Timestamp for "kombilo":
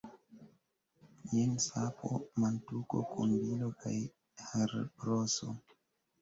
3.11-3.69